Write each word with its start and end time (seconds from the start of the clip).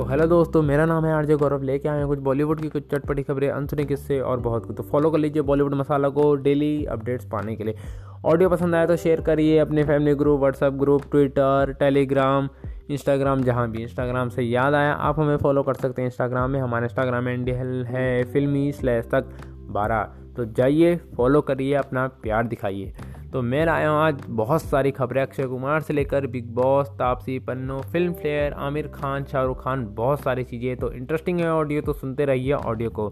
तो 0.00 0.04
हेलो 0.06 0.26
दोस्तों, 0.26 0.60
मेरा 0.62 0.84
नाम 0.86 1.04
है 1.04 1.12
आरजे 1.12 1.34
गौरव, 1.36 1.62
लेके 1.62 1.88
आए 1.88 1.98
हैं 1.98 2.06
कुछ 2.08 2.18
बॉलीवुड 2.18 2.60
की 2.60 2.68
कुछ 2.68 2.82
चटपटी 2.90 3.22
खबरें, 3.22 3.48
अनसुने 3.50 3.84
किस्से 3.84 4.18
और 4.20 4.40
बहुत 4.40 4.66
कुछ। 4.66 4.76
तो 4.76 4.82
फॉलो 4.82 5.10
कर 5.10 5.18
लीजिए 5.18 5.42
बॉलीवुड 5.42 5.74
मसाला 5.74 6.08
को 6.08 6.34
डेली 6.36 6.84
अपडेट्स 6.84 7.24
पाने 7.24 7.56
के 7.56 7.64
लिए। 7.64 7.74
ऑडियो 8.24 8.48
पसंद 8.48 8.74
आया 8.74 8.86
तो 8.86 8.96
शेयर 8.96 9.20
करिए 9.20 9.58
अपने 9.58 9.84
family 9.84 10.14
group 10.14 10.40
WhatsApp 10.40 10.72
group 10.74 11.02
Twitter 11.10 11.74
Telegram 11.80 12.48
Instagram 12.90 13.42
जहाँ 13.42 13.70
भी। 13.70 13.82
इंस्टाग्राम 13.82 14.28
से 14.28 14.42
याद 14.42 14.74
आया, 14.74 14.92
आप 14.92 15.20
हमें 15.20 15.36
फॉलो 15.36 15.62
कर 15.62 15.74
सकते 15.74 16.02
हैं। 16.02 16.08
इंस्टाग्राम 16.08 16.50
में 16.50 16.60
हमारा 16.60 16.84
इंस्टाग्राम 16.84 17.28
हैंडल 17.28 17.84
है 17.88 18.22
फिल्मी 18.32 18.70
स्लैश 18.72 19.04
तक 19.12 19.30
बारह। 19.70 20.02
तो 20.36 20.44
जाइए 20.46 20.96
फॉलो 21.16 21.40
करिए, 21.42 21.74
अपना 21.74 22.06
प्यार 22.22 22.46
दिखाइए। 22.46 22.92
तो 23.32 23.40
मैं 23.42 23.66
आया 23.66 23.90
हूँ 23.90 23.98
आज 23.98 24.22
बहुत 24.28 24.62
सारी 24.62 24.90
खबरें 24.90 25.20
अक्षय 25.22 25.46
कुमार 25.46 25.80
से 25.80 25.94
लेकर 25.94 26.26
Bigg 26.26 26.46
Boss, 26.54 26.88
Taapsee, 26.98 27.38
Pannu, 27.38 27.78
Filmfare 28.12 28.52
Aamir 28.52 28.88
Khan, 28.88 29.24
Shahrukh 29.24 29.62
Khan, 29.64 29.84
बहुत 29.94 30.20
सारी 30.20 30.44
चीज़ें। 30.44 30.76
तो 30.76 30.90
इंटरेस्टिंग 30.92 31.40
है 31.40 31.52
ऑडियो 31.52 31.80
तो 31.80 31.92
सुनते 31.92 32.24
रहिए 32.24 32.52
ऑडियो 32.52 32.90
को। 32.90 33.08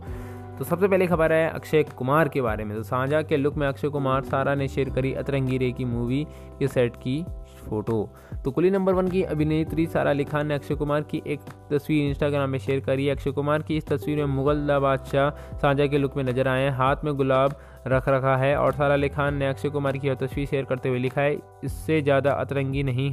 तो 0.58 0.64
सबसे 0.64 0.88
पहले 0.88 1.06
खबर 1.06 1.32
है 1.32 1.48
अक्षय 1.50 1.82
कुमार 1.98 2.28
के 2.28 2.40
बारे 2.40 2.64
में। 2.64 2.76
तो 2.76 2.82
साझा 2.82 3.20
के 3.22 3.36
लुक 3.36 3.56
में 3.56 3.66
अक्षय 3.66 3.88
कुमार, 3.88 4.24
सारा 4.24 4.54
ने 4.54 4.68
शेयर 4.68 4.90
करी 4.90 5.12
अतरंगी 5.14 5.58
रे 5.58 5.70
की 5.72 5.84
मूवी 5.84 6.24
के 6.58 6.68
सेट 6.68 6.96
की 6.96 7.22
फ़ोटो 7.60 8.08
तो 8.44 8.50
कुली 8.50 8.70
नंबर 8.70 8.94
वन 8.94 9.08
की 9.08 9.22
अभिनेत्री 9.24 9.86
सारा 9.86 10.10
अली 10.10 10.24
खान 10.24 10.46
ने 10.46 10.54
अक्षय 10.54 10.74
कुमार 10.74 11.02
की 11.02 11.22
एक 11.26 11.40
तस्वीर 11.70 12.08
इंस्टाग्राम 12.08 12.50
में 12.50 12.58
शेयर 12.58 12.80
करी। 12.80 13.08
अक्षय 13.08 13.30
कुमार 13.30 13.62
की 13.62 13.76
इस 13.76 13.86
तस्वीर 13.86 14.18
में 14.18 14.34
मुगल 14.34 14.78
बादशाह 14.80 15.30
साझा 15.58 15.86
के 15.86 15.98
लुक 15.98 16.16
में 16.16 16.24
नज़र 16.24 16.48
आए 16.48 16.68
हाथ 16.72 17.04
में 17.04 17.14
गुलाब 17.16 17.58
रख 17.88 18.08
रखा 18.08 18.36
है 18.36 18.54
और 18.56 18.72
सारा 18.72 18.94
अली 18.94 19.08
खान 19.08 19.34
ने 19.34 19.48
अक्षय 19.48 19.68
कुमार 19.68 19.98
की 19.98 20.08
यह 20.08 20.14
तस्वीर 20.16 20.46
शेयर 20.46 20.64
करते 20.64 20.88
हुए 20.88 20.98
लिखा 20.98 21.20
है। 21.20 21.36
इससे 21.64 22.00
ज़्यादा 22.02 22.32
अतरंगी 22.32 22.82
नहीं। 22.82 23.12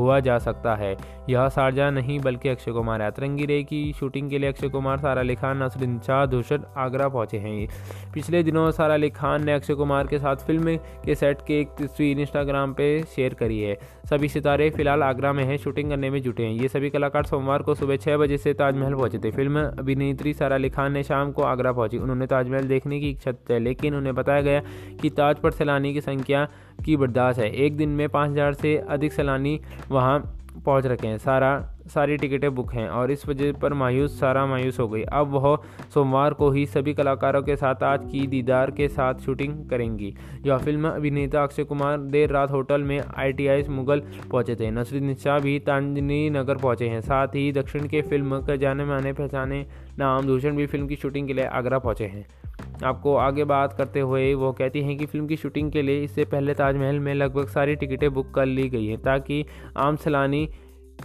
हुआ 0.00 0.18
जा 0.20 0.38
सकता 0.38 0.74
है। 0.74 0.96
यह 1.30 1.48
शारजा 1.48 1.90
नहीं, 1.90 2.18
बल्कि 2.20 2.48
अक्षय 2.48 2.72
कुमार 2.72 3.02
है 3.02 3.08
अतरंगी 3.08 3.46
रे 3.46 3.62
की 3.62 3.80
शूटिंग 3.92 4.30
के 4.30 4.38
लिए 4.38 4.48
अक्षय 4.48 4.68
कुमार, 4.68 4.98
सारा 4.98 5.20
अली 5.20 5.34
खान 5.34 5.62
नसरुद्दीन 5.62 5.98
शाह, 6.00 6.24
धूषण 6.26 6.62
आगरा 6.76 7.08
पहुँचे 7.08 7.38
हैं। 7.38 7.68
पिछले 8.14 8.42
दिनों 8.42 8.70
सारा 8.70 8.94
अली 8.94 9.10
खान 9.10 9.44
ने 9.44 9.52
अक्षय 9.52 9.74
कुमार 9.74 10.06
के 10.06 10.18
साथ 10.18 10.46
फ़िल्म 10.46 10.76
के 11.04 11.14
सेट 11.14 11.40
की 11.46 11.54
एक 11.54 11.68
तस्वीर 11.80 12.20
इंस्टाग्राम 12.20 12.72
पर 12.72 13.04
शेयर 13.06 13.34
करी 13.34 13.60
है। 13.60 13.78
सभी 14.10 14.28
सितारे 14.28 14.68
फ़िलहाल 14.70 15.02
आगरा 15.02 15.32
में 15.32 15.44
हैं, 15.44 15.56
शूटिंग 15.56 15.90
करने 15.90 16.10
में 16.10 16.20
जुटे 16.22 16.44
हैं। 16.44 16.52
ये 16.52 16.68
सभी 16.68 16.90
कलाकार 16.90 17.24
सोमवार 17.24 17.62
को 17.62 17.74
सुबह 17.74 17.96
छः 17.96 18.16
बजे 18.16 18.38
से 18.38 18.54
ताजमहल 18.54 18.94
पहुँचे 18.94 19.18
थे। 19.18 19.30
फ़िल्म 19.30 19.64
अभिनेत्री 19.78 20.32
सारा 20.32 20.56
अली 20.56 20.70
खान 20.70 20.92
ने 20.92 21.02
शाम 21.02 21.32
को 21.32 21.42
आगरा 21.42 21.72
पहुँची। 21.72 21.98
उन्होंने 21.98 22.26
ताजमहल 22.26 22.68
देखने 22.68 23.00
की 23.00 23.10
इच्छा 23.10 23.32
है 23.50 23.58
लेकिन 23.58 23.94
उन्हें 23.94 24.14
बताया 24.14 24.40
गया 24.40 24.62
कि 25.02 25.10
ताज 25.10 25.36
पर 25.36 25.50
सैलानी 25.50 25.92
की 25.94 26.00
संख्या 26.00 26.46
की 26.80 26.96
बर्दाश्त 26.96 27.40
है। 27.40 27.50
एक 27.56 27.76
दिन 27.76 27.88
में 27.90 28.08
पाँच 28.08 28.30
हज़ार 28.30 28.52
से 28.54 28.76
अधिक 28.78 29.12
सैलानी 29.12 29.60
वहाँ 29.90 30.18
पहुँच 30.64 30.86
रखे 30.86 31.06
हैं। 31.06 31.18
सारा, 31.18 31.50
सारी 31.88 32.16
टिकटें 32.16 32.54
बुक 32.54 32.72
हैं 32.74 32.88
और 32.88 33.10
इस 33.10 33.26
वजह 33.28 33.52
पर 33.52 33.72
मायूस, 33.72 34.18
सारा 34.20 34.44
मायूस 34.46 34.78
हो 34.80 34.86
गई। 34.88 35.02
अब 35.02 35.30
वह 35.34 35.56
सोमवार 35.94 36.34
को 36.34 36.50
ही 36.50 36.64
सभी 36.66 36.94
कलाकारों 36.94 37.42
के 37.42 37.56
साथ 37.56 37.82
आज 37.82 38.04
की 38.04 38.26
दीदार 38.26 38.70
के 38.70 38.88
साथ 38.88 39.20
शूटिंग 39.24 39.54
करेंगी। 39.70 40.14
यह 40.46 40.58
फ़िल्म 40.58 40.88
अभिनेता 40.88 41.42
अक्षय 41.42 41.64
कुमार 41.64 41.98
देर 42.08 42.30
रात 42.30 42.50
होटल 42.50 42.82
में 42.82 43.00
आई 43.00 43.62
मुगल 43.68 44.02
पहुँचे 44.30 44.54
थे। 44.54 44.70
नसरुद्दीन 44.70 45.14
शाह 45.14 45.38
भी 45.38 45.58
तांजनी 45.58 46.28
नगर 46.30 46.56
पहुँचे 46.56 46.88
हैं। 46.88 47.00
साथ 47.00 47.34
ही 47.34 47.50
दक्षिण 47.52 47.86
के 47.88 48.02
फ़िल्म 48.02 48.40
के 48.40 48.58
जाने 48.58 48.84
माने 48.84 49.12
पहचाने 49.12 49.64
नाम, 49.98 50.26
दूषण 50.26 50.56
भी 50.56 50.66
फ़िल्म 50.66 50.86
की 50.86 50.96
शूटिंग 50.96 51.26
के 51.26 51.34
लिए 51.34 51.44
आगरा 51.44 51.78
पहुँचे 51.78 52.04
हैं। 52.04 52.26
आपको 52.84 53.14
आगे 53.16 53.44
बात 53.44 53.72
करते 53.72 54.00
हुए 54.00 54.32
वो 54.34 54.52
कहती 54.52 54.82
हैं 54.82 54.96
कि 54.98 55.06
फ़िल्म 55.06 55.26
की 55.26 55.36
शूटिंग 55.36 55.70
के 55.72 55.82
लिए 55.82 56.02
इससे 56.02 56.24
पहले 56.24 56.54
ताजमहल 56.54 56.98
में 56.98 57.14
लगभग 57.14 57.48
सारी 57.48 57.76
टिकटें 57.76 58.12
बुक 58.14 58.34
कर 58.34 58.46
ली 58.46 58.68
गई 58.68 58.86
हैं 58.86 58.98
ताकि 59.02 59.44
आम 59.76 59.96
सैलानी 59.96 60.48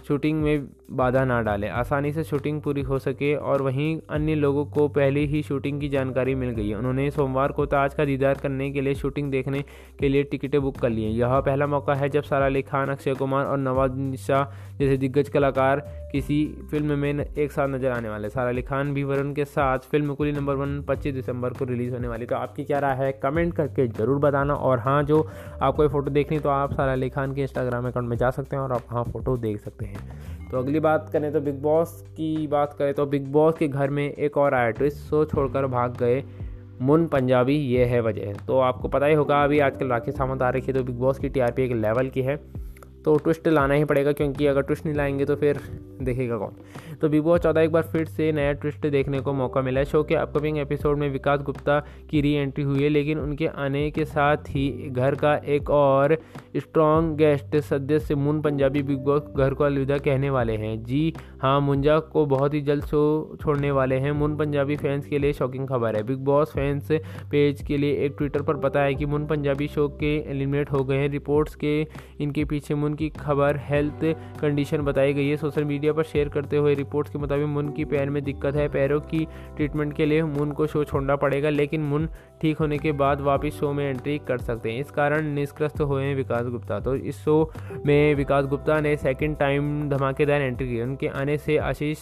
शूटिंग 0.06 0.42
में 0.42 0.68
बाधा 0.88 1.24
ना 1.24 1.40
डालें। 1.42 1.68
आसानी 1.70 2.12
से 2.12 2.24
शूटिंग 2.24 2.60
पूरी 2.62 2.82
हो 2.82 2.98
सके 2.98 3.34
और 3.36 3.62
वहीं 3.62 3.98
अन्य 4.10 4.34
लोगों 4.34 4.64
को 4.66 4.86
पहले 4.88 5.20
ही 5.26 5.42
शूटिंग 5.42 5.80
की 5.80 5.88
जानकारी 5.88 6.34
मिल 6.34 6.50
गई 6.50 6.72
उन्होंने 6.74 7.10
सोमवार 7.10 7.52
को 7.52 7.66
ताज 7.66 7.94
का 7.94 8.04
दीदार 8.04 8.38
करने 8.38 8.70
के 8.70 8.80
लिए 8.80 8.94
शूटिंग 8.94 9.30
देखने 9.30 9.62
के 10.00 10.08
लिए 10.08 10.22
टिकटें 10.24 10.60
बुक 10.62 10.78
कर 10.78 10.90
ली 10.90 11.04
हैं। 11.04 11.10
यह 11.12 11.38
पहला 11.40 11.66
मौका 11.66 11.94
है 11.94 12.08
जब 12.08 12.22
सारा 12.24 12.46
अली 12.46 12.62
खान, 12.62 12.88
अक्षय 12.88 13.14
कुमार 13.14 13.46
और 13.46 13.58
नवाज़ 13.58 14.16
शाह 14.16 14.44
जैसे 14.78 14.96
दिग्गज 14.96 15.28
कलाकार 15.28 15.80
किसी 16.12 16.44
फ़िल्म 16.70 16.98
में 16.98 17.24
एक 17.24 17.52
साथ 17.52 17.68
नज़र 17.68 17.90
आने 17.90 18.08
वाले 18.08 18.28
सारा 18.30 18.48
अली 18.48 18.62
खान 18.62 18.92
भी 18.94 19.04
वरुण 19.04 19.32
के 19.34 19.44
साथ 19.44 19.78
फ़िल्म 19.90 20.14
कुली 20.14 20.32
नंबर 20.32 20.54
वन 20.56 20.80
पच्चीस 20.88 21.14
दिसंबर 21.14 21.52
को 21.52 21.64
रिलीज़ 21.64 21.92
होने 21.94 22.08
वाली 22.08 22.26
तो 22.26 22.36
आपकी 22.36 22.64
क्या 22.64 22.78
राय 22.78 22.96
है? 22.96 23.10
कमेंट 23.22 23.54
करके 23.54 23.86
ज़रूर 23.88 24.18
बताना 24.20 24.54
और 24.54 24.78
हाँ 24.78 25.02
जो 25.02 25.20
आपको 25.62 25.82
ये 25.82 25.88
फ़ोटो 25.88 26.10
देखनी 26.10 26.38
तो 26.38 26.48
आप 26.48 26.72
सारा 26.74 26.92
अली 26.92 27.08
खान 27.10 27.34
के 27.34 27.42
इंस्टाग्राम 27.42 27.88
अकाउंट 27.88 28.08
में 28.08 28.16
जा 28.16 28.30
सकते 28.30 28.56
हैं 28.56 28.62
और 28.62 28.72
आप 28.72 28.82
हाँ 28.90 29.04
फ़ोटो 29.04 29.36
देख 29.36 29.60
सकते 29.60 29.84
हैं। 29.84 30.35
तो 30.50 30.58
अगली 30.58 30.80
बात 30.80 31.08
करें 31.08 31.32
तो 31.32 31.40
बिग 31.40 31.60
बॉस 31.62 32.02
की 32.16 32.46
बात 32.46 32.72
करें 32.72 32.92
तो 32.94 33.06
बिग 33.06 33.26
बॉस 33.26 33.54
के 33.58 33.68
घर 33.68 33.90
में 33.90 34.04
एक 34.04 34.36
और 34.36 34.54
आया 34.54 34.70
ट्विस्ट 34.70 34.98
शो 34.98 35.24
छोड़कर 35.24 35.66
भाग 35.66 35.96
गए। 35.96 36.22
मुन 36.80 37.06
पंजाबी, 37.06 37.54
ये 37.54 37.84
है 37.84 38.00
वजह। 38.00 38.32
तो 38.46 38.58
आपको 38.58 38.88
पता 38.88 39.06
ही 39.06 39.14
होगा, 39.14 39.42
अभी 39.44 39.58
आजकल 39.58 39.88
राखी 39.88 40.12
सावंत 40.12 40.42
आ 40.42 40.50
रखी 40.50 40.66
है 40.66 40.72
तो 40.72 40.84
बिग 40.84 40.98
बॉस 40.98 41.18
की 41.18 41.28
टीआरपी 41.28 41.62
एक 41.62 41.72
लेवल 41.72 42.08
की 42.08 42.22
है। 42.22 42.36
तो 43.06 43.16
ट्विस्ट 43.16 43.48
लाना 43.48 43.74
ही 43.74 43.84
पड़ेगा 43.84 44.12
क्योंकि 44.12 44.46
अगर 44.46 44.62
ट्विस्ट 44.62 44.86
नहीं 44.86 44.94
लाएँगे 44.94 45.24
तो 45.24 45.34
फिर 45.36 45.60
देखेगा 46.02 46.36
कौन। 46.36 46.52
तो 47.00 47.08
बिग 47.08 47.22
बॉस 47.22 47.40
चौदह 47.40 47.60
एक 47.60 47.70
बार 47.72 47.82
फिर 47.82 48.04
से 48.06 48.30
नया 48.32 48.52
ट्विस्ट 48.52 48.86
देखने 48.86 49.20
को 49.20 49.32
मौका 49.32 49.62
मिला 49.62 49.80
है। 49.80 49.86
शो 49.86 50.02
के 50.02 50.14
अपकमिंग 50.14 50.58
एपिसोड 50.58 50.98
में 50.98 51.08
विकास 51.10 51.42
गुप्ता 51.42 51.78
की 52.10 52.20
री 52.20 52.32
एंट्री 52.32 52.64
हुई 52.64 52.82
है, 52.82 52.88
लेकिन 52.88 53.18
उनके 53.18 53.46
आने 53.46 53.90
के 53.90 54.04
साथ 54.04 54.36
ही 54.48 54.68
घर 54.90 55.14
का 55.14 55.34
एक 55.36 55.70
और 55.70 56.16
स्ट्रॉन्ग 56.56 57.16
गेस्ट 57.16 57.56
सदस्य 57.56 58.14
मून 58.14 58.40
पंजाबी 58.42 58.82
बिग 58.82 58.98
बॉस 58.98 59.22
घर 59.36 59.54
को 59.54 59.64
अलविदा 59.64 59.98
कहने 59.98 60.30
वाले 60.30 60.56
हैं। 60.56 60.82
जी 60.84 61.14
हाँ 61.42 61.60
मुंजा 61.60 61.98
को 62.02 62.24
बहुत 62.26 62.54
ही 62.54 62.60
जल्द 62.60 62.84
शो 62.84 63.36
छोड़ने 63.40 63.70
वाले 63.70 63.96
हैं। 63.96 64.12
मुन 64.12 64.36
पंजाबी 64.36 64.76
फैंस 64.76 65.06
के 65.06 65.18
लिए 65.18 65.32
शॉकिंग 65.32 65.66
खबर 65.68 65.96
है। 65.96 66.02
बिग 66.02 66.18
बॉस 66.24 66.52
फैंस 66.52 66.88
पेज 67.30 67.62
के 67.62 67.76
लिए 67.76 67.96
एक 68.04 68.14
ट्विटर 68.18 68.42
पर 68.42 68.56
पता 68.56 68.82
है 68.82 68.94
कि 68.94 69.06
मुन 69.06 69.26
पंजाबी 69.26 69.68
शो 69.68 69.86
के 70.00 70.14
एलिमिनेट 70.30 70.70
हो 70.72 70.82
गए 70.84 70.96
हैं। 70.96 71.08
रिपोर्ट्स 71.08 71.54
के 71.54 71.80
इनके 72.20 72.44
पीछे 72.44 72.74
मुन 72.74 72.94
की 72.94 73.08
खबर 73.10 73.56
हेल्थ 73.62 74.04
कंडीशन 74.40 74.82
बताई 74.82 75.12
गई 75.14 75.28
है। 75.28 75.36
सोशल 75.36 75.64
मीडिया 75.64 75.92
पर 75.92 76.04
शेयर 76.04 76.28
करते 76.28 76.56
हुए 76.56 76.74
रिपोर्ट्स 76.74 77.12
के 77.12 77.18
मुताबिक 77.18 77.46
मुन 77.46 77.68
की 77.72 77.84
पैर 77.84 78.10
में 78.10 78.22
दिक्कत 78.24 78.56
है। 78.56 78.68
पैरों 78.68 79.00
की 79.02 79.24
ट्रीटमेंट 79.56 79.92
के 79.92 80.06
लिए 80.06 80.22
मुन 80.22 80.52
को 80.52 80.66
शो 80.66 80.84
छोड़ना 80.84 81.16
पड़ेगा, 81.16 81.50
लेकिन 81.50 81.82
मुन 81.82 82.08
ठीक 82.42 82.58
होने 82.58 82.78
के 82.78 82.92
बाद 82.94 83.20
वापस 83.20 83.58
शो 83.60 83.72
में 83.72 83.84
एंट्री 83.84 84.18
कर 84.28 84.38
सकते 84.38 84.72
हैं। 84.72 84.80
इस 84.80 84.90
कारण 84.90 85.28
निष्कृष्ट 85.34 85.80
हुए 85.80 86.02
हैं 86.04 86.14
विकास 86.16 86.46
गुप्ता। 86.46 86.80
तो 86.80 86.96
इस 86.96 87.18
शो 87.18 87.52
में 87.86 88.14
विकास 88.14 88.46
गुप्ता 88.46 88.80
ने 88.80 88.96
सेकेंड 88.96 89.36
टाइम 89.38 89.88
धमाकेदार 89.88 90.42
एंट्री 90.42 90.68
की। 90.68 90.80
उनके 90.82 91.06
आने 91.08 91.35
से 91.38 91.56
आशीष 91.58 91.98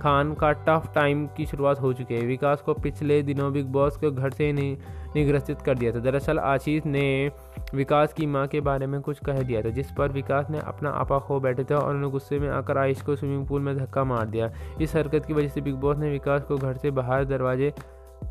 खान 0.00 0.32
का 0.34 0.52
टफ 0.66 0.90
टाइम 0.94 1.26
की 1.36 1.46
शुरुआत 1.46 1.80
हो 1.80 1.92
चुकी 1.92 2.14
है। 2.14 2.20
विकास 2.26 2.62
को 2.62 2.74
पिछले 2.74 3.22
दिनों 3.22 3.52
बिग 3.52 3.66
बॉस 3.66 3.96
के 3.96 4.10
घर 4.10 4.30
से 4.30 4.52
नहीं 4.52 4.76
निग्रसित 5.16 5.62
कर 5.62 5.78
दिया 5.78 5.92
था। 5.92 5.98
दरअसल 6.00 6.38
आशीष 6.38 6.86
ने 6.86 7.30
विकास 7.74 8.12
की 8.12 8.26
माँ 8.26 8.46
के 8.46 8.60
बारे 8.60 8.86
में 8.86 9.00
कुछ 9.00 9.18
कह 9.18 9.42
दिया 9.42 9.62
था, 9.62 9.68
जिस 9.68 9.90
पर 9.92 10.12
विकास 10.12 10.50
ने 10.50 10.58
अपना 10.58 10.90
आपा 10.90 11.18
खो 11.18 11.40
बैठे 11.40 11.64
थे 11.64 11.74
और 11.74 11.88
उन्होंने 11.88 12.10
गुस्से 12.10 12.38
में 12.38 12.48
आकर 12.48 12.78
आयुष 12.78 13.00
को 13.02 13.16
स्विमिंग 13.16 13.46
पूल 13.46 13.62
में 13.62 13.76
धक्का 13.76 14.04
मार 14.04 14.26
दिया। 14.26 14.52
इस 14.80 14.94
हरकत 14.96 15.26
की 15.26 15.32
वजह 15.32 15.48
से 15.48 15.60
बिग 15.60 15.74
बॉस 15.76 15.98
ने 15.98 16.10
विकास 16.10 16.44
को 16.44 16.56
घर 16.56 16.76
से 16.76 16.90
बाहर 16.90 17.24
दरवाजे 17.24 17.72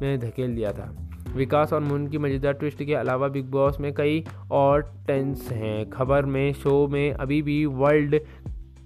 में 0.02 0.20
धकेल 0.20 0.56
दिया 0.56 0.72
था। 0.72 0.92
विकास 1.36 1.74
और 1.74 1.80
मुन 1.80 2.08
की 2.08 2.18
मज़ेदार 2.18 2.54
ट्विस्ट 2.54 2.84
के 2.84 2.94
अलावा 2.94 3.28
बिग 3.28 3.46
बॉस 3.46 3.80
में 3.80 3.94
कई 3.94 4.24
और 4.52 4.82
टेंस 5.08 5.50
हैं। 5.52 5.90
खबर 5.90 6.26
में 6.26 6.54
शो 6.54 6.88
में 6.88 7.12
अभी 7.12 7.42
भी 7.42 7.66
वर्ल्ड 7.66 8.20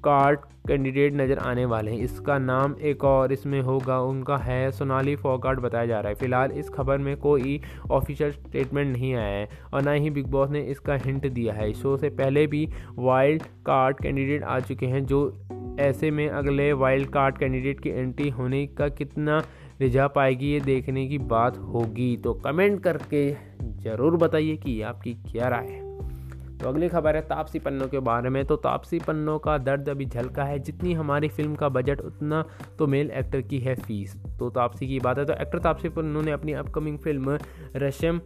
कार्ड 0.04 0.40
कैंडिडेट 0.68 1.14
नज़र 1.14 1.38
आने 1.40 1.66
वाले 1.66 1.92
हैं। 1.92 2.00
इसका 2.00 2.38
नाम 2.40 2.76
एक 2.82 3.04
और 3.04 3.32
इसमें 3.34 3.60
होगा, 3.62 4.00
उनका 4.02 4.38
है 4.38 4.72
सोनाली 4.72 5.16
फोगाट, 5.16 5.60
बताया 5.60 5.86
जा 5.86 6.00
रहा 6.00 6.10
है। 6.10 6.16
फ़िलहाल 6.16 6.52
इस 6.52 6.70
खबर 6.70 6.98
में 6.98 7.16
कोई 7.18 7.60
ऑफिशियल 7.92 8.32
स्टेटमेंट 8.32 8.92
नहीं 8.92 9.14
आया 9.16 9.28
है 9.30 9.48
और 9.74 9.82
ना 9.82 9.92
ही 9.92 10.10
बिग 10.10 10.28
बॉस 10.28 10.50
ने 10.50 10.62
इसका 10.72 10.96
हिंट 10.96 11.28
दिया 11.28 11.54
है। 11.54 11.72
शो 11.74 11.96
से 11.98 12.10
पहले 12.12 12.46
भी 12.48 12.68
वाइल्ड 12.98 13.44
कार्ड 13.66 14.02
कैंडिडेट 14.02 14.44
आ 14.44 14.60
चुके 14.60 14.86
हैं, 14.86 15.06
जो 15.06 15.78
ऐसे 15.80 16.12
में 16.12 16.28
अगले 16.30 16.72
वाइल्ड 16.74 17.10
कार्ड 17.10 17.38
कैंडिडेट 17.38 17.80
की 17.80 17.90
एंट्री 17.90 18.30
होने 18.30 18.66
का 18.68 18.88
कितना 18.90 19.44
रिझा 19.82 20.08
पाएगी, 20.08 20.52
ये 20.52 20.60
देखने 20.60 21.08
की 21.08 21.18
बात 21.18 21.58
होगी। 21.58 22.16
तो 22.18 22.34
कमेंट 22.36 22.82
करके 22.84 23.30
ज़रूर 23.84 24.18
बताइए 24.18 24.58
कि 24.58 24.82
आपकी 24.82 25.14
क्या 25.32 25.48
राय 25.48 25.68
है। 25.68 25.91
तो 26.62 26.68
अगली 26.70 26.88
खबर 26.90 27.16
है 27.16 27.22
तापसी 27.22 27.60
पन्नों 27.60 27.88
के 27.88 28.00
बारे 28.00 28.30
में। 28.30 28.44
तो 28.46 28.56
तापसी 28.56 29.00
पन्नों 29.00 29.38
का 29.40 29.58
दर्द 29.58 29.90
अभी 29.90 30.06
झलका 30.06 30.44
है। 30.44 30.60
जितनी 30.60 30.94
हमारी 30.94 31.28
फ़िल्म 31.30 31.56
का 31.56 31.70
बजट, 31.70 32.02
उतना 32.02 32.44
तो 32.80 32.88
मेल 32.88 33.12
एक्टर 33.12 33.42
की 33.42 33.60
है 33.60 33.76
फ़ीस। 33.76 34.16
तो 34.40 34.50
तापसी 34.50 34.88
की 34.88 35.00
बात 35.00 35.18
है 35.18 35.26
तो 35.26 35.34
एक्टर 35.34 35.60
तापसी 35.60 35.90
पन्नों 35.90 36.22
ने 36.22 36.32
अपनी 36.32 36.54
अपकमिंग 36.54 36.98
फ़िल्म 37.00 37.38
रशम 37.76 38.22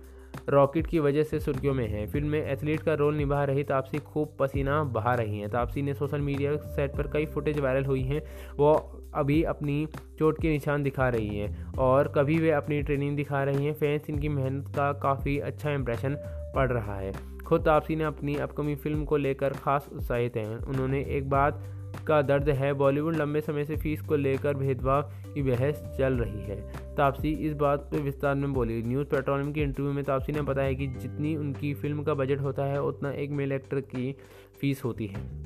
रॉकेट 0.49 0.87
की 0.87 0.99
वजह 0.99 1.23
से 1.23 1.39
सुर्खियों 1.39 1.73
में 1.73 1.87
है। 1.87 2.05
फ़िल्म 2.07 2.27
में 2.27 2.45
एथलीट 2.45 2.81
का 2.81 2.93
रोल 2.93 3.15
निभा 3.15 3.43
रही 3.43 3.63
तापसी 3.63 3.99
खूब 3.99 4.35
पसीना 4.39 4.83
बहा 4.83 5.13
रही 5.15 5.39
हैं। 5.39 5.49
तापसी 5.49 5.81
ने 5.81 5.93
सोशल 5.93 6.21
मीडिया 6.21 6.55
सेट 6.57 6.95
पर 6.95 7.07
कई 7.07 7.25
फुटेज 7.25 7.59
वायरल 7.59 7.85
हुई 7.85 8.01
हैं। 8.01 8.21
वो 8.57 8.73
अभी 9.15 9.41
अपनी 9.43 9.87
चोट 10.19 10.41
के 10.41 10.49
निशान 10.49 10.83
दिखा 10.83 11.07
रही 11.09 11.37
हैं 11.37 11.73
और 11.73 12.07
कभी 12.07 12.37
वे 12.39 12.51
अपनी 12.51 12.81
ट्रेनिंग 12.81 13.15
दिखा 13.17 13.43
रही 13.43 13.65
हैं। 13.65 13.73
फैंस 13.73 14.09
इनकी 14.09 14.29
मेहनत 14.29 14.67
का 14.75 14.91
काफ़ी 14.93 15.37
अच्छा 15.39 15.71
इंप्रेशन 15.71 16.17
पड़ 16.55 16.71
रहा 16.71 16.95
है। 16.95 17.11
खुद 17.45 17.62
तापसी 17.62 17.95
ने 17.95 18.03
अपनी 18.03 18.36
अपकमिंग 18.36 18.77
फ़िल्म 18.77 19.06
को 19.06 19.18
लेकर 19.18 19.50
खास 19.50 19.89
उत्साहित 19.94 20.38
हैं। 20.38 20.57
उन्होंने 20.57 21.03
एक 21.03 21.30
बात 21.30 21.63
का 22.07 22.21
दर्द 22.21 22.50
है, 22.50 22.74
बॉलीवुड 22.74 23.15
लंबे 23.15 23.42
समय 23.42 23.65
से 23.65 23.75
फ़ीस 23.75 24.01
को 24.01 24.15
लेकर 24.15 24.53
भेदभाव 24.53 25.01
की 25.03 25.42
बहस 25.42 25.95
चल 25.97 26.13
रही 26.13 26.42
है। 26.42 26.71
तापसी 26.95 27.30
इस 27.30 27.53
बात 27.53 27.80
पर 27.80 27.97
विस्तार 27.97 28.36
में 28.36 28.53
बोली। 28.53 28.81
न्यूज़ 28.81 29.07
पेट्रोलियम 29.07 29.51
की 29.53 29.62
इंटरव्यू 29.62 29.94
में 29.94 30.03
तापसी 30.03 30.31
ने 30.31 30.42
बताया 30.42 30.74
कि 30.74 30.88
जितनी 30.88 31.36
उनकी 31.36 31.74
फ़िल्म 31.74 32.03
का 32.03 32.13
बजट 32.13 32.39
होता 32.39 32.63
है, 32.63 32.81
उतना 32.81 33.12
एक 33.12 33.30
मेल 33.30 33.51
एक्टर 33.51 33.80
की 33.80 34.15
फ़ीस 34.62 34.83
होती 34.83 35.07
है। 35.07 35.45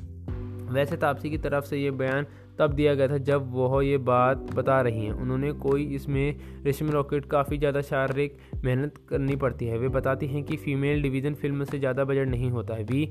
वैसे 0.74 0.98
तापसी 0.98 1.30
की 1.30 1.38
तरफ़ 1.38 1.66
से 1.66 1.78
ये 1.78 1.92
बयान 1.92 2.26
तब 2.60 2.74
दिया 2.74 2.94
गया 2.96 3.08
था 3.08 3.18
जब 3.18 3.52
वह 3.54 3.84
ये 3.86 3.98
बात 3.98 4.38
बता 4.38 4.82
रही 4.82 5.06
हैं। 5.06 5.12
उन्होंने 5.12 5.52
कोई 5.52 5.84
इसमें 5.96 6.36
रेशम 6.64 6.90
रॉकेट 6.90 7.26
काफ़ी 7.26 7.58
ज़्यादा 7.58 7.82
शारीरिक 7.82 8.38
मेहनत 8.64 8.98
करनी 9.10 9.36
पड़ती 9.36 9.66
है। 9.66 9.78
वे 9.78 9.88
बताती 9.88 10.28
हैं 10.28 10.44
कि 10.44 10.58
फ़ीमेल 10.58 11.02
डिवीज़न 11.02 11.34
फ़िल्म 11.34 11.64
से 11.64 11.80
ज़्यादा 11.80 12.04
बजट 12.04 12.28
नहीं 12.28 12.52
होता 12.52 12.76
है। 12.76 12.84
भी 12.84 13.04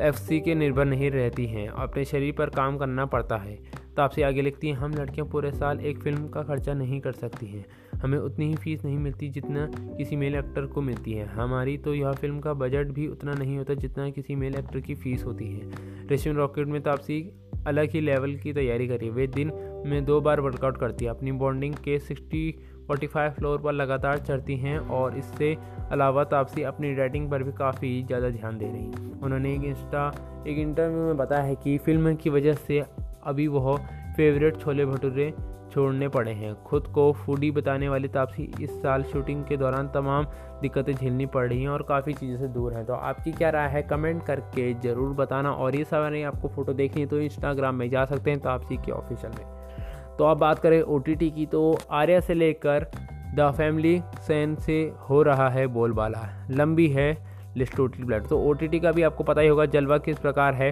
एफ़ 0.00 0.16
सी 0.16 0.40
के 0.40 0.54
निर्भर 0.54 0.84
नहीं 0.84 1.10
रहती 1.10 1.46
हैं। 1.46 1.68
अपने 1.68 2.04
शरीर 2.04 2.34
पर 2.38 2.50
काम 2.50 2.78
करना 2.78 3.06
पड़ता 3.06 3.36
है। 3.36 3.58
तो 3.96 4.02
आपसे 4.02 4.22
आगे 4.22 4.42
लिखती 4.42 4.68
हैं, 4.68 4.74
हम 4.74 4.94
लड़कियाँ 4.94 5.26
पूरे 5.28 5.50
साल 5.52 5.80
एक 5.80 5.98
फ़िल्म 5.98 6.28
का 6.28 6.42
खर्चा 6.42 6.74
नहीं 6.74 7.00
कर 7.00 7.12
सकती 7.12 7.46
हैं। 7.46 7.64
हमें 8.02 8.18
उतनी 8.18 8.46
ही 8.46 8.54
फ़ीस 8.54 8.84
नहीं 8.84 8.98
मिलती 8.98 9.28
जितना 9.28 9.66
किसी 9.96 10.16
मेल 10.16 10.34
एक्टर 10.34 10.66
को 10.66 10.80
मिलती 10.80 11.12
है। 11.12 11.26
हमारी 11.26 11.76
तो 11.78 11.94
यह 11.94 12.12
फ़िल्म 12.12 12.40
का 12.40 12.54
बजट 12.54 12.86
भी 12.86 13.06
उतना 13.08 13.34
नहीं 13.34 13.56
होता 13.58 13.74
जितना 13.74 14.10
किसी 14.10 14.34
मेल 14.34 14.54
एक्टर 14.54 14.80
की 14.80 14.94
फ़ीस 14.94 15.24
होती 15.24 15.52
है। 15.52 16.06
रेशम 16.06 16.32
रॉकेट 16.32 16.66
में 16.66 16.82
तापसी 16.82 17.20
अलग 17.66 17.90
ही 17.90 18.00
लेवल 18.00 18.34
की 18.36 18.52
तैयारी 18.52 18.88
करी। 18.88 19.10
वे 19.10 19.26
दिन 19.26 19.52
में 19.86 20.04
दो 20.04 20.20
बार 20.20 20.40
वर्कआउट 20.40 20.78
करती 20.78 21.04
है। 21.04 21.10
अपनी 21.10 21.32
बॉन्डिंग 21.34 21.74
के 21.84 21.98
सिक्सटी 21.98 22.50
फोर्टी 22.86 23.06
फाइव 23.06 23.30
फ्लोर 23.32 23.58
पर 23.58 23.72
लगातार 23.72 24.18
चढ़ती 24.18 24.56
हैं 24.56 24.78
और 24.90 25.16
इससे 25.18 25.56
अलावा 25.92 26.24
तापसी 26.24 26.62
अपनी 26.62 26.94
राइटिंग 26.94 27.30
पर 27.30 27.42
भी 27.42 27.52
काफ़ी 27.52 28.02
ज़्यादा 28.02 28.30
ध्यान 28.30 28.58
दे 28.58 28.66
रही 28.66 29.12
उन्होंने 29.22 29.54
एक 29.54 29.64
इंस्टा 29.64 30.06
एक 30.48 30.58
इंटरव्यू 30.58 31.04
में 31.04 31.16
बताया 31.16 31.42
है 31.42 31.54
कि 31.54 31.76
फ़िल्म 31.78 32.14
की 32.14 32.30
वजह 32.30 32.54
से 32.66 32.82
अभी 33.24 33.46
वह 33.48 33.76
फेवरेट 34.16 34.56
छोले 34.56 34.84
भटूरे 34.86 35.32
छोड़ने 35.72 36.08
पड़े 36.08 36.32
हैं। 36.32 36.54
खुद 36.64 36.86
को 36.86 37.12
फूडी 37.14 37.50
बताने 37.50 37.88
वाली 37.88 38.08
तापसी, 38.08 38.42
इस 38.60 38.70
साल 38.72 39.02
शूटिंग 39.02 39.44
के 39.44 39.56
दौरान 39.56 39.88
तमाम 39.88 40.26
दिक्कतें 40.62 40.92
झेलनी 40.94 41.26
पड़ 41.26 41.46
रही 41.48 41.62
हैं 41.62 41.68
और 41.68 41.82
काफ़ी 41.82 42.12
चीज़ों 42.12 42.38
से 42.38 42.48
दूर 42.48 42.74
हैं। 42.74 42.84
तो 42.86 42.92
आपकी 42.92 43.32
क्या 43.32 43.50
राय 43.50 43.68
है? 43.68 43.82
कमेंट 43.82 44.22
करके 44.26 44.72
ज़रूर 44.74 45.14
बताना 45.14 45.52
और 45.52 45.76
ये 45.76 45.84
नहीं 45.92 46.24
आपको 46.24 46.48
फ़ोटो 46.48 46.72
देखनी 46.72 47.02
है 47.02 47.08
तो 47.08 47.20
इंस्टाग्राम 47.20 47.74
में 47.74 47.88
जा 47.90 48.04
सकते 48.04 48.30
हैं 48.30 48.40
तापसी 48.40 48.76
के 48.76 48.92
ऑफिशियल 48.92 49.32
में। 49.38 50.16
तो 50.18 50.24
आप 50.24 50.36
बात 50.36 50.58
करें 50.58 50.80
ओटीटी 50.82 51.30
की 51.30 51.46
तो 51.46 51.76
आर्या 51.92 52.20
से 52.20 52.34
लेकर 52.34 52.90
द 53.36 53.52
फैमिली 53.56 54.00
सैन 54.18 54.54
से 54.56 54.82
हो 55.10 55.22
रहा 55.22 55.48
है 55.48 55.66
बोलबाला। 55.66 56.28
लंबी 56.50 56.88
है 56.88 57.16
लिस्ट 57.56 57.80
ओ 57.80 57.86
टी 57.86 58.20
तो 58.20 58.38
ओटीटी 58.40 58.80
का 58.80 58.92
भी 58.92 59.02
आपको 59.02 59.24
पता 59.24 59.40
ही 59.40 59.48
होगा, 59.48 59.64
जलवा 59.66 59.98
किस 59.98 60.18
प्रकार 60.18 60.54
है। 60.54 60.70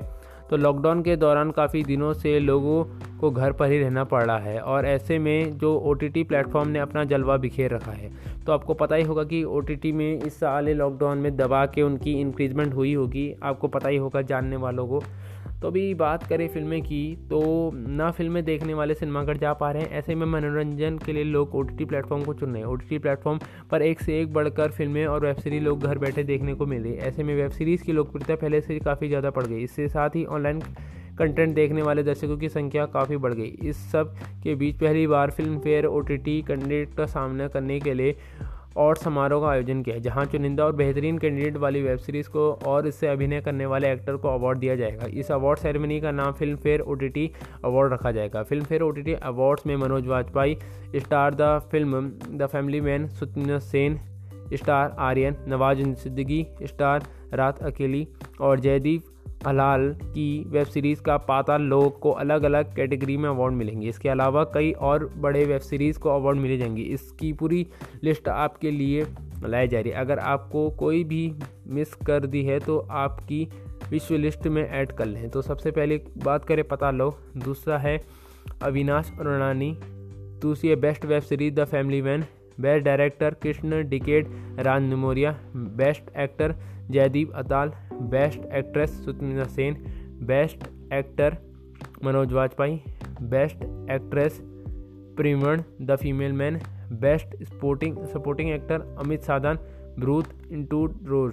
तो 0.50 0.56
लॉकडाउन 0.56 1.03
के 1.03 1.17
दौरान 1.17 1.50
काफ़ी 1.50 1.83
दिनों 1.85 2.12
से 2.12 2.39
लोगों 2.39 2.85
को 3.21 3.31
घर 3.31 3.53
पर 3.53 3.71
ही 3.71 3.79
रहना 3.79 4.05
पड़ 4.05 4.25
रहा 4.25 4.39
है 4.39 4.61
और 4.61 4.87
ऐसे 4.87 5.19
में 5.19 5.59
जो 5.59 5.75
ओ 5.79 5.93
टी 5.93 6.23
प्लेटफॉर्म 6.23 6.69
ने 6.69 6.79
अपना 6.79 7.05
जलवा 7.05 7.37
बिखेर 7.37 7.75
रखा 7.75 7.93
है 7.93 8.11
तो 8.47 8.53
आपको 8.53 8.75
पता 8.75 8.97
ही 8.97 9.03
होगा 9.03 9.25
कि 9.25 9.43
ओटीटी 9.44 9.93
में 9.93 10.21
इस 10.21 10.41
साल 10.41 10.69
लॉकडाउन 10.69 11.19
में 11.19 11.37
दबा 11.37 11.67
के 11.67 11.83
उनकी 11.83 12.12
इंक्रीजमेंट 12.12 12.75
हुई 12.75 12.94
होगी। 12.94 13.35
आपको 13.43 13.69
पता 13.69 13.89
ही 13.89 13.97
होगा 13.97 14.23
जानने 14.23 14.56
वालों 14.56 14.87
को। 14.87 15.03
तो 15.62 15.69
अभी 15.69 15.93
बात 15.94 16.23
करें 16.29 16.47
फ़िल्में 16.49 16.81
की 16.82 17.05
तो 17.31 17.41
ना 17.75 18.11
फ़िल्में 18.11 18.43
देखने 18.44 18.75
वाले 18.75 18.94
सिनेमाघर 18.94 19.37
जा 19.38 19.53
पा 19.53 19.70
रहे 19.73 19.82
हैं। 19.82 19.91
ऐसे 19.91 20.14
में 20.14 20.26
मनोरंजन 20.26 20.97
के 20.99 21.12
लिए 21.12 21.25
लोग 21.25 21.55
ओ 21.55 21.62
टी 21.62 21.85
प्लेटफॉर्म 21.85 22.25
को 22.25 22.35
चुन 22.35 22.53
रहे 22.53 22.62
हैं। 22.62 22.69
ओ 22.69 22.75
टी 22.76 22.99
प्लेटफॉर्म 22.99 23.38
पर 23.70 23.82
एक 23.82 24.00
से 24.00 24.20
एक 24.20 24.32
बढ़कर 24.32 24.70
फ़िल्में 24.70 25.05
और 25.06 25.25
वेब 25.26 25.37
सीरीज़ 25.37 25.62
लोग 25.64 25.82
घर 25.82 25.99
बैठे 25.99 26.25
देखने 26.25 26.55
को 26.55 26.67
मिले। 26.67 26.94
ऐसे 27.00 27.23
में 27.23 27.35
वेब 27.35 27.50
सीरीज़ 27.50 27.85
की 27.85 27.93
लोकप्रियता 27.93 28.37
पहले 28.37 28.61
से 28.61 28.79
काफ़ी 28.81 29.09
ज़्यादा 29.09 29.31
बढ़ 29.31 29.47
गई। 29.47 29.62
इससे 29.62 29.88
साथ 29.88 30.17
ही 30.17 30.25
ऑनलाइन 30.26 30.61
कंटेंट 31.19 31.55
देखने 31.55 31.82
वाले 31.82 32.03
दर्शकों 32.03 32.37
की 32.37 32.49
संख्या 32.49 32.87
काफ़ी 32.88 33.17
बढ़ 33.17 33.35
गई। 33.35 33.56
इस 33.62 33.91
सब 33.93 34.15
के 34.43 34.55
बीच 34.55 34.76
पहली 34.76 35.06
बार 35.06 35.31
film 35.31 35.58
fair 35.61 35.87
O 35.87 36.00
T 36.03 36.41
candidate 36.43 36.94
का 36.97 37.06
सामना 37.06 37.49
करने 37.49 37.79
के 37.81 37.94
लिए 37.94 38.17
और 38.76 38.96
समारोह 38.96 39.40
का 39.40 39.48
आयोजन 39.48 39.82
किया 39.82 39.98
जहाँ 39.98 40.24
चुनिंदा 40.24 40.64
और 40.64 40.76
बेहतरीन 40.76 41.19
कैंडिडेट 41.19 41.56
वाली 41.56 41.82
वेब 41.82 41.98
सीरीज़ 41.98 42.28
को 42.28 42.50
और 42.66 42.86
इससे 42.86 43.06
अभिनय 43.06 43.40
करने 43.40 43.66
वाले 43.66 43.92
एक्टर 43.92 44.16
को 44.16 44.28
अवार्ड 44.28 44.58
दिया 44.58 44.76
जाएगा। 44.76 45.06
इस 45.12 45.30
अवार्ड 45.32 45.58
सेरेमनी 45.58 46.00
का 46.00 46.10
नाम 46.10 46.32
फ़िल्म 46.32 46.56
फेयर 46.56 46.80
ओटीटी 46.80 47.30
अवार्ड 47.64 47.92
रखा 47.92 48.12
जाएगा। 48.12 48.42
फ़िल्म 48.42 48.64
फेयर 48.64 48.82
ओटीटी 48.82 49.14
अवार्ड्स 49.14 49.66
में 49.66 49.76
Manoj 49.76 50.06
Vajpayee, 50.06 50.56
star 50.96 51.34
the 51.34 51.58
film, 51.70 52.02
the 52.38 52.48
Family 52.52 52.80
Man 52.80 53.06
सुतना 53.08 53.58
सेन, 53.58 54.00
स्टार 54.54 54.96
आर्यन 54.98 55.36
नवाज़ 55.48 55.82
सिद्दीकी, 55.94 56.46
स्टार 56.62 57.06
रात 57.34 57.62
अकेली 57.62 58.06
और 58.40 58.60
जयदीप 58.60 59.04
हलाल 59.47 59.89
की 60.05 60.44
वेब 60.49 60.67
सीरीज़ 60.67 61.03
का 61.03 61.17
पाता 61.17 61.56
लोग 61.56 61.99
को 62.00 62.11
अलग 62.11 62.43
अलग 62.43 62.75
कैटेगरी 62.77 63.17
में 63.17 63.29
अवार्ड 63.31 63.55
मिलेंगे। 63.55 63.89
इसके 63.89 64.09
अलावा 64.09 64.44
कई 64.44 64.73
और 64.73 65.09
बड़े 65.17 65.44
वेब 65.44 65.61
सीरीज़ 65.61 65.99
को 65.99 66.11
अवार्ड 66.11 66.39
मिले 66.39 66.59
जाएँगे। 66.59 66.83
इसकी 66.83 67.33
पूरी 67.33 67.67
लिस्ट 68.05 68.29
आपके 68.29 68.71
लिए 68.71 69.06
लाई 69.44 69.69
जा 69.69 69.81
रही 69.81 69.93
है। 69.93 69.99
अगर 69.99 70.19
आपको 70.19 70.69
कोई 70.71 71.05
भी 71.05 71.35
मिस 71.67 71.94
कर 71.94 72.27
दी 72.27 72.43
है 72.44 72.59
तो 72.61 72.79
आपकी 72.91 73.49
विश्व 73.91 74.15
लिस्ट 74.15 74.47
में 74.47 74.62
ऐड 74.62 74.93
कर 74.93 75.06
लें। 75.06 75.29
तो 75.31 75.43
सबसे 75.43 75.71
पहले 75.71 76.00
बात 76.25 76.44
करें 76.44 76.65
पता 76.69 76.91
लो 76.91 77.15
दूसरा 77.37 77.79
है 77.79 77.97
अविनाश 78.62 79.12
अरुणानी 79.21 79.77
दूसरी 80.43 80.71
है 80.71 80.77
best 80.77 81.05
web 81.05 81.23
series 81.23 81.55
the 81.55 81.65
Family 81.65 82.03
Man 82.03 82.25
best 82.60 82.84
director 82.84 83.34
Krishna 83.43 83.82
decade 83.88 84.28
Raj 84.58 84.82
Nimoria 84.82 85.37
best 85.76 86.16
actor 86.19 86.54
Jaideep 86.90 87.32
Atal 87.34 87.72
best 88.10 88.44
actress 88.54 89.04
Sushmita 89.04 89.44
Sen 89.50 89.75
best 90.26 90.69
actor 90.93 91.37
Manoj 92.04 92.32
Vajpayee 92.32 92.81
best 93.31 93.64
actress 93.90 94.40
प्रीमण 95.16 95.62
the 95.82 95.96
Family 95.96 96.32
Man 96.32 96.60
best 97.00 97.43
sporting 97.44 97.96
supporting 98.06 98.50
actor 98.50 98.81
Amit 99.05 99.22
Sadh 99.22 99.58
breathe 99.98 100.52
into 100.52 100.84
rose 101.06 101.32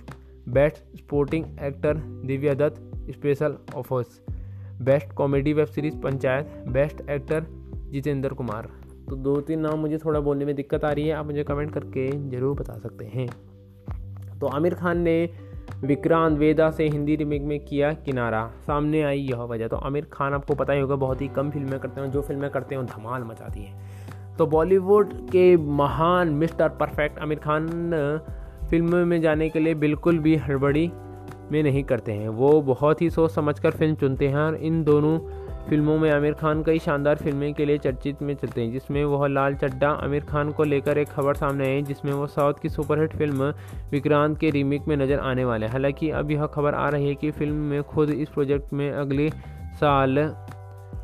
best 0.50 0.98
sporting 0.98 1.46
actor 1.64 1.98
Divya 2.26 2.54
Dutta 2.54 3.12
special 3.12 3.56
offers 3.76 4.20
best 4.82 5.14
comedy 5.14 5.54
web 5.54 5.68
series 5.68 5.98
Panchayat 6.02 6.68
best 6.68 7.10
actor 7.10 7.46
Jitendra 7.92 8.34
Kumar 8.34 8.68
तो 9.10 9.16
दो 9.16 9.36
तीन 9.42 9.60
नाम 9.60 9.80
मुझे 9.80 9.98
थोड़ा 9.98 10.20
बोलने 10.20 10.46
में 10.46 10.56
दिक्कत 10.56 10.84
आ 10.86 10.92
रही 10.92 11.08
है, 11.08 11.14
आप 11.14 11.26
मुझे 11.26 11.44
कमेंट 11.44 11.72
करके 11.74 12.10
ज़रूर 12.30 12.56
बता 12.60 12.78
सकते 12.80 13.06
हैं। 13.06 13.28
तो 14.40 14.48
आमिर 14.48 14.74
खान 14.74 14.98
ने 14.98 15.30
विक्रांत 15.84 16.38
वेदा 16.38 16.70
से 16.72 16.88
हिंदी 16.90 17.16
रिमेक 17.16 17.42
में 17.42 17.60
किया 17.60 17.92
किनारा, 17.96 18.46
सामने 18.68 19.02
आई 19.02 19.20
यह 19.22 19.42
वजह। 19.44 19.68
तो 19.68 19.78
आमिर 19.78 20.08
खान, 20.14 20.34
आपको 20.34 20.56
पता 20.56 20.74
ही 20.74 20.80
होगा, 20.80 20.96
बहुत 20.96 21.22
ही 21.22 21.28
कम 21.28 21.50
फ़िल्में 21.50 21.80
करते 21.80 22.02
हैं 22.02 22.12
जो 22.12 22.22
फ़िल्में 22.22 22.50
करते 22.50 22.76
हैं 22.76 22.86
धमाल 22.86 23.24
मचाती 23.24 23.64
हैं। 23.64 24.36
तो 24.38 24.46
बॉलीवुड 24.48 25.14
के 25.30 25.56
महान 25.58 26.30
मिस्टर 26.36 26.70
परफेक्ट 26.80 27.20
आमिर 27.20 27.40
खान, 27.40 27.68
फ़िल्म 28.70 28.96
में 29.08 29.20
जाने 29.22 29.50
के 29.50 29.60
लिए 29.60 29.74
बिल्कुल 29.76 30.20
भी 30.20 30.36
हड़बड़ी 30.38 30.92
में 31.52 31.62
नहीं 31.64 31.84
करते 31.84 32.12
हैं। 32.12 32.30
वो 32.30 32.62
बहुत 32.62 33.02
ही 33.02 33.10
सोच 33.10 33.32
समझकर 33.32 33.72
फ़िल्म 33.72 33.96
चुनते 33.96 34.28
हैं 34.28 34.38
और 34.38 34.56
इन 34.56 34.84
दोनों 34.84 35.18
फ़िल्मों 35.70 35.98
में 36.00 36.10
आमिर 36.12 36.34
खान 36.34 36.62
कई 36.64 36.80
शानदार 36.80 37.16
फ़िल्में 37.16 37.54
के 37.54 37.66
लिए 37.66 37.78
चर्चित 37.78 38.22
में 38.22 38.34
चलते 38.36 38.62
हैं, 38.62 38.72
जिसमें 38.72 39.04
वह 39.06 39.28
लाल 39.28 39.56
चड्डा 39.56 39.90
आमिर 40.04 40.24
खान 40.26 40.52
को 40.52 40.64
लेकर 40.64 40.98
एक 40.98 41.10
खबर 41.10 41.34
सामने 41.34 41.68
आई, 41.68 41.82
जिसमें 41.82 42.12
वो 42.14 42.28
साउथ 42.28 42.54
की 42.62 42.70
सुपरहिट 42.70 43.16
फ़िल्म 43.18 43.54
विक्रांत 43.92 44.38
के 44.38 44.50
रीमेक 44.50 44.88
में 44.88 44.96
नज़र 44.98 45.20
आने 45.22 45.46
वाले 45.46 45.66
हैं। 45.66 45.72
हालाँकि 45.74 46.10
अब 46.12 46.32
यह 46.32 46.46
खबर 46.46 46.74
आ 46.74 46.88
रही 46.90 47.08
है 47.08 47.16
कि 47.16 47.32
फ़िल्म 47.32 47.56
में 47.56 47.84
खुद 47.84 48.10
इस 48.10 48.30
प्रोजेक्ट 48.30 48.74
में 48.74 48.90
अगले 48.92 49.30
साल 49.80 50.18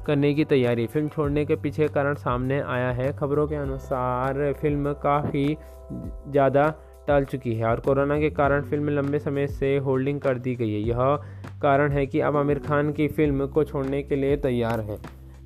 करने 0.08 0.34
की 0.34 0.46
तैयारी 0.46 0.88
फ़िल्म 0.88 1.10
छोड़ने 1.10 1.46
के 1.46 1.56
पीछे 1.56 1.88
कारण 1.90 2.16
सामने 2.16 2.60
आया 2.62 2.90
है। 2.92 3.12
खबरों 3.14 3.48
के 3.48 3.56
अनुसार 3.56 4.54
फ़िल्म 4.62 4.94
काफ़ी 5.04 5.48
ज़्यादा 5.92 6.68
टल 7.08 7.26
चुकी 7.26 7.54
है 7.56 7.66
और 7.66 7.80
कोरोना 7.80 8.20
के 8.20 8.30
कारण 8.32 8.62
फ़िल्म 8.62 8.90
लंबे 8.92 9.20
समय 9.20 9.48
से 9.48 9.76
होल्डिंग 9.80 10.20
कर 10.22 10.38
दी 10.38 10.56
गई 10.56 10.72
है। 10.72 10.82
यह 10.82 11.16
कारण 11.62 11.92
है 11.92 12.06
कि 12.06 12.20
अब 12.20 12.38
आमिर 12.38 12.60
खान 12.60 12.92
की 12.94 13.08
फ़िल्म 13.10 13.48
को 13.48 13.64
छोड़ने 13.64 14.02
के 14.04 14.16
लिए 14.16 14.38
तैयार 14.38 14.80
है। 14.82 14.98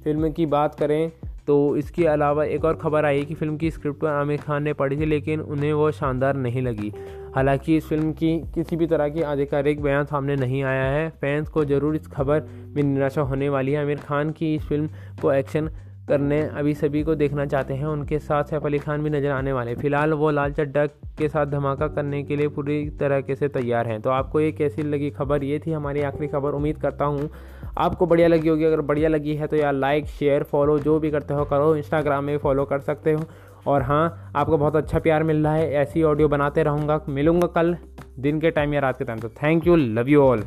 फ़िल्म 0.04 0.32
की 0.32 0.46
बात 0.48 0.76
करें 0.76 1.12
तो 1.48 1.76
इसके 1.78 2.06
अलावा 2.08 2.44
एक 2.46 2.66
और 2.66 2.76
खबर 2.76 3.06
आई 3.06 3.24
कि 3.26 3.36
फ़िल्म 3.36 3.56
की 3.58 3.70
स्क्रिप्ट 3.72 4.04
आमिर 4.06 4.42
खान 4.42 4.64
ने 4.64 4.74
पढ़ी 4.74 4.98
थी, 4.98 5.06
लेकिन 5.06 5.40
उन्हें 5.42 5.72
वो 5.74 5.90
शानदार 5.92 6.36
नहीं 6.36 6.62
लगी। 6.62 6.92
हालाँकि 7.36 7.78
इस 7.78 7.88
फ़िल्म 7.88 8.12
की 8.14 8.38
किसी 8.56 8.76
भी 8.76 8.88
तरह 8.88 9.10
की 9.10 9.22
आधिकारिक 9.24 9.82
बयान 9.82 10.06
सामने 10.06 10.36
नहीं 10.36 10.64
आया 10.64 10.84
है। 10.86 11.10
फैंस 11.12 11.50
को 11.50 11.64
ज़रूर 11.66 11.96
इस 11.96 12.08
खबर 12.08 12.42
में 12.76 12.82
निराशा 12.84 13.22
होने 13.22 13.50
वाली 13.50 13.72
है। 13.72 13.82
आमिर 13.82 13.98
खान 14.00 14.32
की 14.32 14.54
इस 14.56 14.68
फ़िल्म 14.68 14.90
को 15.22 15.32
एक्शन 15.34 15.70
करने 16.10 16.42
अभी 16.50 16.74
सभी 16.76 17.02
को 17.04 17.16
देखना 17.16 17.46
चाहते 17.46 17.74
हैं, 17.74 17.86
उनके 17.86 18.20
साथ 18.20 18.44
सैफ 18.44 18.66
अली 18.66 18.80
खान 18.80 19.04
भी 19.04 19.10
नज़र 19.10 19.32
आने 19.32 19.54
वाले 19.54 19.76
फ़िलहाल 19.76 20.14
वो 20.14 20.32
लाल 20.32 20.52
चड्डा 20.54 20.86
के 21.18 21.28
साथ 21.30 21.46
धमाका 21.48 21.88
करने 21.90 22.24
के 22.24 22.36
लिए 22.36 22.48
पूरी 22.50 22.84
तरीके 23.00 23.36
से 23.36 23.48
तैयार 23.50 23.88
हैं। 23.88 24.00
तो 24.02 24.10
आपको 24.10 24.40
ये 24.40 24.52
कैसी 24.52 24.84
लगी 24.84 25.10
खबर, 25.12 25.44
ये 25.44 25.60
थी 25.60 25.72
हमारी 25.72 26.02
आखिरी 26.02 26.28
खबर, 26.28 26.52
उम्मीद 26.52 26.78
करता 26.78 27.06
हूँ 27.06 27.30
आपको 27.78 28.06
बढ़िया 28.06 28.28
लगी 28.28 28.50
होगी। 28.50 28.64
अगर 28.66 28.82
बढ़िया 28.84 29.10
लगी 29.10 29.36
है 29.36 29.48
तो 29.48 29.56
यार 29.56 29.74
लाइक, 29.74 30.08
शेयर, 30.10 30.44
फॉलो 30.44 30.80
जो 30.80 31.00
भी 31.00 31.12
करते 31.12 31.34
हो 31.34 31.46
करो 31.46 31.76
इंस्टाग्राम 31.76 32.24
में 32.24 32.38
फॉलो 32.38 32.66
कर 32.66 32.80
सकते 32.82 33.14
हो। 33.14 33.24
और 33.68 33.82
हाँ 33.82 34.32
आपको 34.36 34.58
बहुत 34.58 34.76
अच्छा 34.76 35.00
प्यार 35.00 35.24
मिल 35.24 35.44
रहा 35.44 35.54
है, 35.54 35.72
ऐसी 35.74 36.04
ऑडियो 36.04 36.28
बनाते 36.28 36.64
रहूँगा। 36.64 37.00
मिलूँगा 37.10 37.48
कल 37.56 37.76
दिन 38.20 38.40
के 38.42 38.52
टाइम 38.52 38.74
या 38.74 38.80
रात 38.80 38.98
के 38.98 39.06
टाइम 39.06 39.20
तो 39.20 39.30
thank 39.36 39.68
you 39.68 39.76
love 39.76 40.10
you 40.10 40.22
all 40.22 40.44